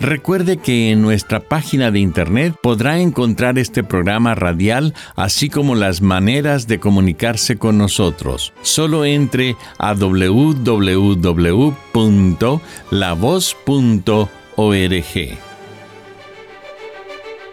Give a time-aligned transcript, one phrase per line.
[0.00, 6.02] Recuerde que en nuestra página de internet podrá encontrar este programa radial, así como las
[6.02, 8.52] maneras de comunicarse con nosotros.
[8.62, 10.98] Solo entre a www.lavoz.org.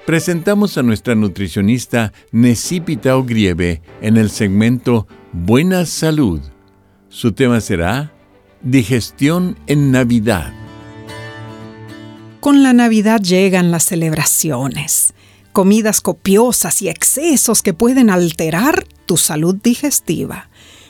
[0.06, 6.41] Presentamos a nuestra nutricionista Necipita Ogrieve en el segmento Buena Salud.
[7.09, 8.12] Su tema será
[8.62, 10.53] Digestión en Navidad.
[12.45, 15.15] Con la Navidad llegan las celebraciones,
[15.51, 20.47] comidas copiosas y excesos que pueden alterar tu salud digestiva.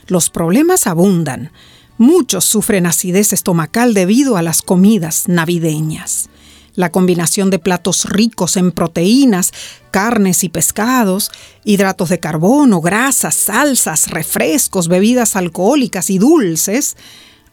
[0.07, 1.53] Los problemas abundan.
[1.97, 6.27] Muchos sufren acidez estomacal debido a las comidas navideñas.
[6.73, 9.53] La combinación de platos ricos en proteínas,
[9.91, 11.31] carnes y pescados,
[11.63, 16.97] hidratos de carbono, grasas, salsas, refrescos, bebidas alcohólicas y dulces,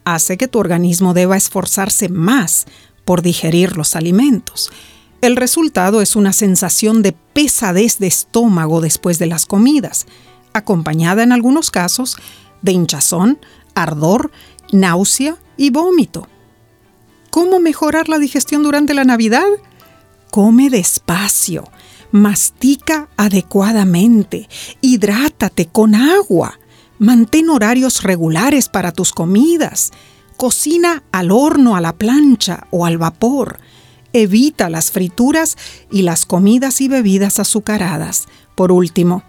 [0.04, 2.66] hace que tu organismo deba esforzarse más
[3.04, 4.70] por digerir los alimentos.
[5.20, 10.06] El resultado es una sensación de pesadez de estómago después de las comidas,
[10.52, 12.16] acompañada en algunos casos
[12.60, 13.38] de hinchazón,
[13.74, 14.30] ardor,
[14.72, 16.28] náusea y vómito.
[17.30, 19.46] ¿Cómo mejorar la digestión durante la Navidad?
[20.30, 21.64] Come despacio,
[22.10, 24.48] mastica adecuadamente,
[24.80, 26.58] hidrátate con agua,
[26.98, 29.92] mantén horarios regulares para tus comidas,
[30.42, 33.60] Cocina al horno, a la plancha o al vapor.
[34.12, 35.56] Evita las frituras
[35.88, 38.26] y las comidas y bebidas azucaradas.
[38.56, 39.22] Por último,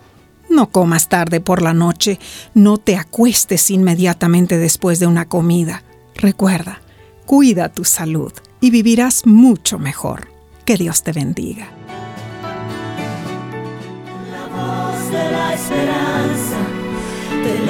[0.50, 2.20] no comas tarde por la noche,
[2.56, 5.84] no te acuestes inmediatamente después de una comida.
[6.16, 6.82] Recuerda,
[7.28, 10.30] cuida tu salud y vivirás mucho mejor.
[10.66, 11.70] Que Dios te bendiga.
[14.32, 16.58] La voz de la esperanza
[17.44, 17.66] te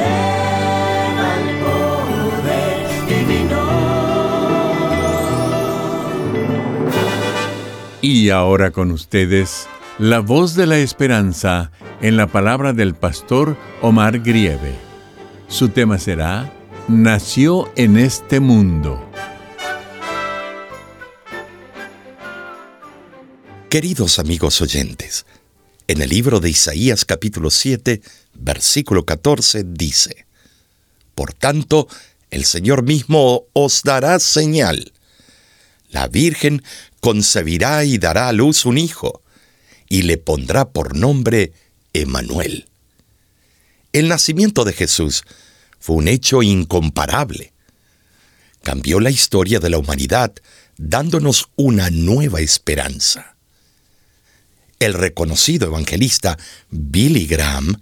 [8.04, 9.66] Y ahora con ustedes,
[9.98, 11.72] la voz de la esperanza
[12.02, 14.76] en la palabra del pastor Omar Grieve.
[15.48, 16.52] Su tema será
[16.90, 19.10] Nació en este mundo.
[23.70, 25.26] Queridos amigos oyentes,
[25.88, 28.02] en el libro de Isaías capítulo 7,
[28.34, 30.26] versículo 14 dice,
[31.16, 31.88] Por tanto,
[32.32, 34.92] el Señor mismo os dará señal.
[35.90, 36.64] La Virgen
[37.04, 39.24] concebirá y dará a luz un hijo,
[39.90, 41.52] y le pondrá por nombre
[41.92, 42.70] Emanuel.
[43.92, 45.26] El nacimiento de Jesús
[45.80, 47.52] fue un hecho incomparable.
[48.64, 50.34] Cambió la historia de la humanidad,
[50.78, 53.36] dándonos una nueva esperanza.
[54.80, 56.38] El reconocido evangelista
[56.70, 57.82] Billy Graham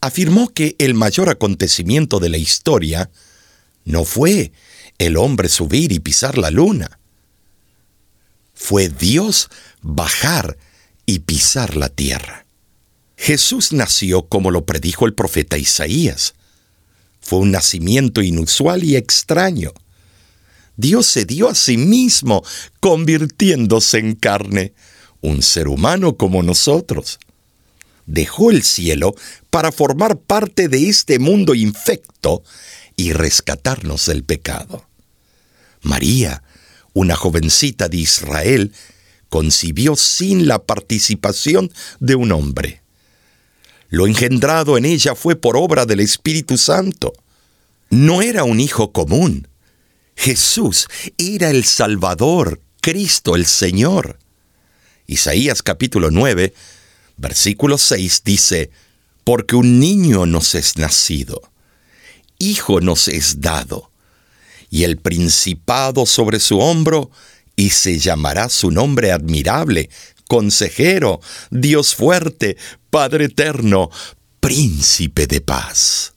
[0.00, 3.12] afirmó que el mayor acontecimiento de la historia
[3.84, 4.50] no fue
[4.98, 6.99] el hombre subir y pisar la luna,
[8.60, 9.48] fue Dios
[9.80, 10.58] bajar
[11.06, 12.44] y pisar la tierra.
[13.16, 16.34] Jesús nació como lo predijo el profeta Isaías.
[17.22, 19.72] Fue un nacimiento inusual y extraño.
[20.76, 22.44] Dios se dio a sí mismo,
[22.80, 24.74] convirtiéndose en carne,
[25.22, 27.18] un ser humano como nosotros.
[28.04, 29.14] Dejó el cielo
[29.48, 32.42] para formar parte de este mundo infecto
[32.94, 34.86] y rescatarnos del pecado.
[35.80, 36.42] María
[36.92, 38.72] una jovencita de Israel,
[39.28, 42.82] concibió sin la participación de un hombre.
[43.88, 47.12] Lo engendrado en ella fue por obra del Espíritu Santo.
[47.90, 49.48] No era un hijo común.
[50.16, 50.86] Jesús
[51.18, 54.18] era el Salvador, Cristo el Señor.
[55.06, 56.54] Isaías capítulo 9,
[57.16, 58.70] versículo 6 dice,
[59.24, 61.50] Porque un niño nos es nacido,
[62.38, 63.89] hijo nos es dado
[64.70, 67.10] y el principado sobre su hombro,
[67.56, 69.90] y se llamará su nombre admirable,
[70.28, 71.20] consejero,
[71.50, 72.56] Dios fuerte,
[72.88, 73.90] Padre eterno,
[74.38, 76.14] príncipe de paz.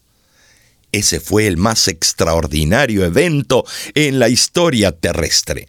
[0.92, 3.66] Ese fue el más extraordinario evento
[3.96, 5.68] en la historia terrestre,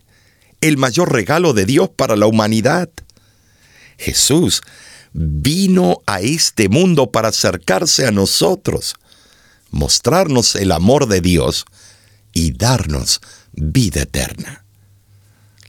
[0.60, 2.90] el mayor regalo de Dios para la humanidad.
[3.98, 4.62] Jesús
[5.14, 8.96] vino a este mundo para acercarse a nosotros,
[9.70, 11.64] mostrarnos el amor de Dios
[12.34, 13.20] y darnos
[13.52, 14.64] vida eterna.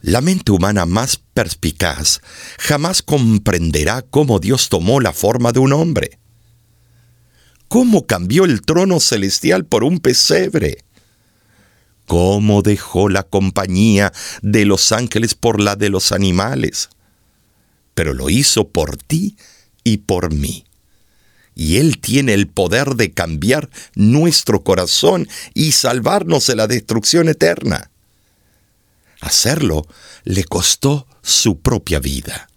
[0.02, 2.22] La mente humana más perspicaz
[2.60, 6.20] jamás comprenderá cómo Dios tomó la forma de un hombre.
[7.68, 10.84] Cómo cambió el trono celestial por un pesebre.
[12.06, 14.14] Cómo dejó la compañía
[14.44, 16.90] de los ángeles por la de los animales.
[17.96, 19.38] Pero lo hizo por ti
[19.84, 20.66] y por mí
[21.56, 27.90] y Él tiene el poder de cambiar nuestro corazón y salvarnos de la destrucción eterna.
[29.22, 29.88] Hacerlo
[30.26, 32.50] le costó su propia vida.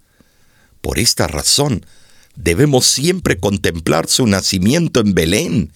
[0.81, 1.87] Por esta razón,
[2.35, 5.73] debemos siempre contemplar su nacimiento en Belén,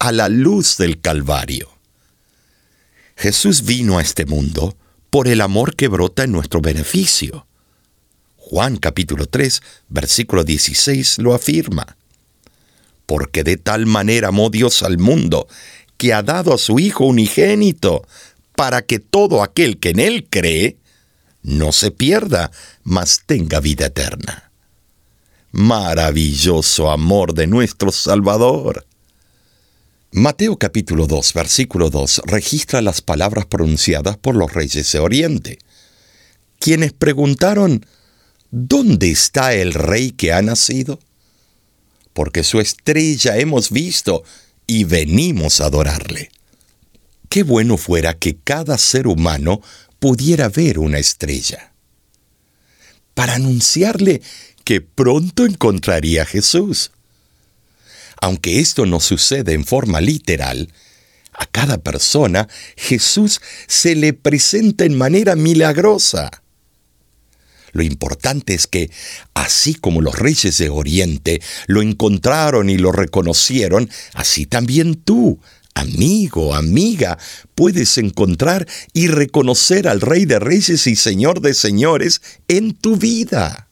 [0.00, 1.70] a la luz del Calvario.
[3.16, 4.76] Jesús vino a este mundo
[5.08, 7.46] por el amor que brota en nuestro beneficio.
[8.36, 11.96] Juan capítulo 3, versículo 16 lo afirma
[13.06, 15.46] porque de tal manera amó Dios al mundo,
[15.96, 18.06] que ha dado a su Hijo unigénito,
[18.56, 20.78] para que todo aquel que en Él cree,
[21.42, 22.50] no se pierda,
[22.82, 24.50] mas tenga vida eterna.
[25.52, 28.86] Maravilloso amor de nuestro Salvador.
[30.10, 35.58] Mateo capítulo 2, versículo 2 registra las palabras pronunciadas por los reyes de Oriente,
[36.60, 37.84] quienes preguntaron,
[38.50, 41.00] ¿dónde está el rey que ha nacido?
[42.14, 44.24] Porque su estrella hemos visto
[44.66, 46.30] y venimos a adorarle.
[47.28, 49.60] Qué bueno fuera que cada ser humano
[49.98, 51.72] pudiera ver una estrella,
[53.14, 54.22] para anunciarle
[54.64, 56.92] que pronto encontraría a Jesús.
[58.20, 60.72] Aunque esto no sucede en forma literal,
[61.32, 66.43] a cada persona Jesús se le presenta en manera milagrosa.
[67.74, 68.90] Lo importante es que,
[69.34, 75.40] así como los reyes de Oriente lo encontraron y lo reconocieron, así también tú,
[75.74, 77.18] amigo, amiga,
[77.56, 83.68] puedes encontrar y reconocer al Rey de Reyes y Señor de Señores en tu vida.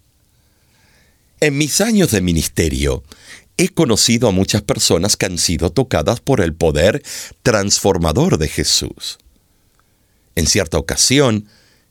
[1.41, 3.05] En mis años de ministerio,
[3.57, 7.05] he conocido a muchas personas que han sido tocadas por el poder
[7.45, 9.19] transformador de Jesús.
[10.35, 11.47] En cierta ocasión,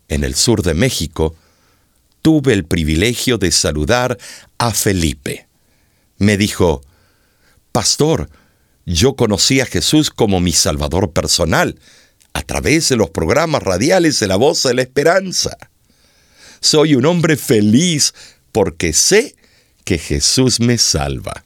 [0.10, 1.36] en el sur de México,
[2.22, 4.18] tuve el privilegio de saludar
[4.58, 5.48] a Felipe.
[6.18, 6.82] Me dijo,
[7.72, 8.30] Pastor,
[8.86, 11.80] yo conocí a Jesús como mi Salvador personal
[12.34, 15.58] a través de los programas radiales de la voz de la esperanza.
[16.60, 18.14] Soy un hombre feliz
[18.52, 19.36] porque sé
[19.84, 21.44] que Jesús me salva.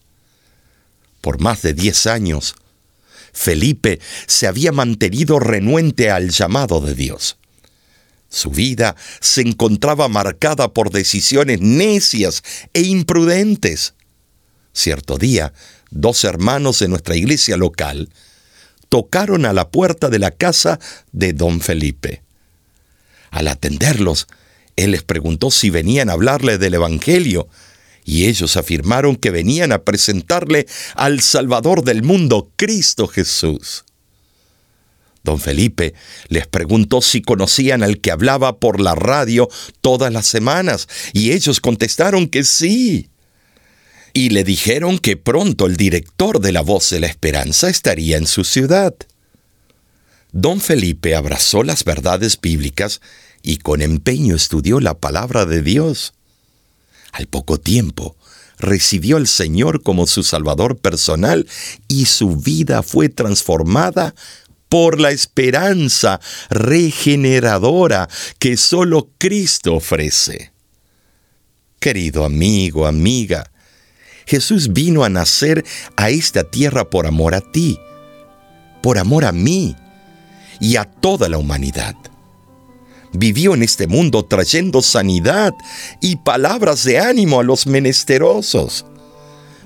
[1.21, 2.55] Por más de diez años,
[3.33, 7.37] Felipe se había mantenido renuente al llamado de Dios.
[8.29, 12.43] Su vida se encontraba marcada por decisiones necias
[12.73, 13.93] e imprudentes.
[14.73, 15.53] Cierto día,
[15.91, 18.09] dos hermanos de nuestra iglesia local
[18.89, 20.79] tocaron a la puerta de la casa
[21.11, 22.23] de don Felipe.
[23.31, 24.27] Al atenderlos,
[24.75, 27.47] él les preguntó si venían a hablarle del Evangelio,
[28.03, 33.83] y ellos afirmaron que venían a presentarle al Salvador del mundo, Cristo Jesús.
[35.25, 35.93] Don Felipe
[36.29, 39.49] les preguntó si conocían al que hablaba por la radio
[39.81, 43.09] todas las semanas, y ellos contestaron que sí.
[44.13, 48.27] Y le dijeron que pronto el director de la voz de la esperanza estaría en
[48.27, 48.95] su ciudad.
[50.31, 53.01] Don Felipe abrazó las verdades bíblicas
[53.41, 56.13] y con empeño estudió la palabra de Dios.
[57.11, 58.15] Al poco tiempo,
[58.57, 61.47] recibió al Señor como su Salvador personal
[61.87, 64.15] y su vida fue transformada
[64.75, 70.51] por la esperanza regeneradora que solo Cristo ofrece.
[71.79, 73.49] Querido amigo, amiga,
[74.25, 75.63] Jesús vino a nacer
[75.95, 77.79] a esta tierra por amor a ti,
[78.83, 79.77] por amor a mí
[80.59, 81.95] y a toda la humanidad.
[83.13, 85.53] Vivió en este mundo trayendo sanidad
[86.01, 88.85] y palabras de ánimo a los menesterosos.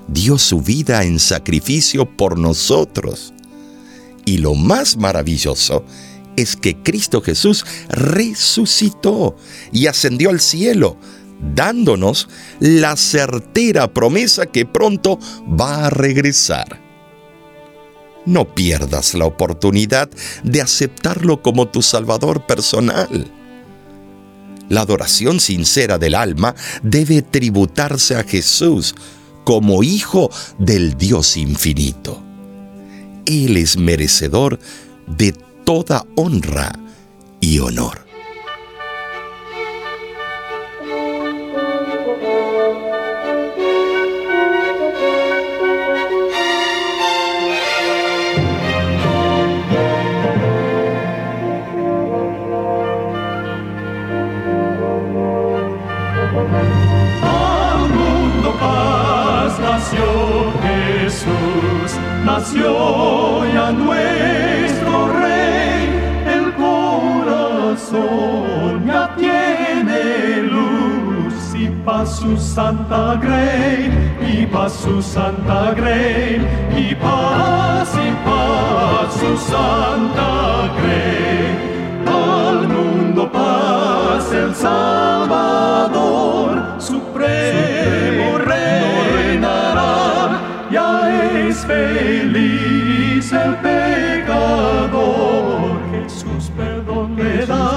[0.06, 3.34] Dio su vida en sacrificio por nosotros
[4.24, 5.84] y lo más maravilloso
[6.36, 9.36] es que Cristo Jesús resucitó
[9.72, 10.96] y ascendió al cielo,
[11.54, 12.28] dándonos
[12.60, 16.80] la certera promesa que pronto va a regresar.
[18.26, 20.10] No pierdas la oportunidad
[20.44, 23.30] de aceptarlo como tu Salvador personal.
[24.68, 28.94] La adoración sincera del alma debe tributarse a Jesús
[29.44, 32.22] como Hijo del Dios infinito.
[33.30, 34.58] Él es merecedor
[35.06, 35.32] de
[35.64, 36.76] toda honra
[37.40, 38.09] y honor.
[72.20, 76.46] Su santa grey, y paz su santa grey,
[76.76, 81.56] y paz y paz su santa grey.
[82.06, 85.30] Al mundo paz el Salvador
[86.78, 89.88] supremo reinará,
[90.70, 90.92] ya
[91.38, 95.00] es feliz el pecador.
[95.90, 97.70] Jesús perdón le da,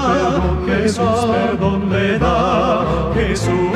[0.66, 2.84] Jesús perdón le da,
[3.14, 3.73] Jesús,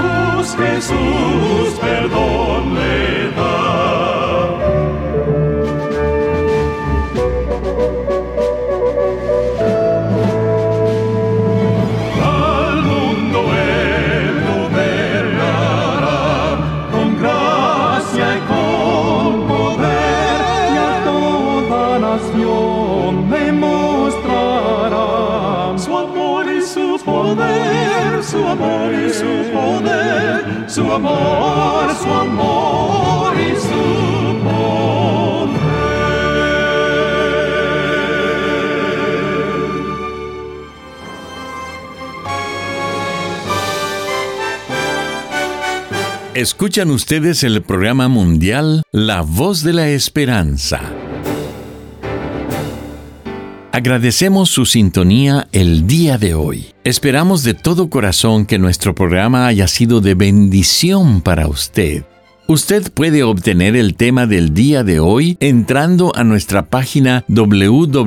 [0.57, 4.49] Jesús perdón le da.
[12.25, 16.21] Al mundo él gobernará
[16.93, 20.40] con gracia y con poder
[20.73, 25.09] y a toda nación demostrará
[25.76, 29.38] su amor y su poder, su amor y su
[30.68, 34.08] su amor, su amor y su.
[46.38, 50.98] Escuchan ustedes el programa mundial La Voz de la Esperanza.
[53.78, 56.75] Agradecemos su sintonía el día de hoy.
[56.82, 62.02] Esperamos de todo corazón que nuestro programa haya sido de bendición para usted.
[62.50, 67.99] Usted puede obtener el tema del día de hoy entrando a nuestra página www.lavoz.org.